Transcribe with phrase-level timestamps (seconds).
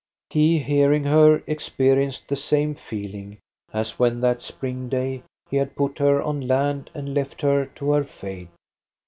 [0.31, 3.37] He, hearing her, experienced the same feeling
[3.71, 7.91] as when that spring day he had put her on land and left her to
[7.91, 8.49] her fate.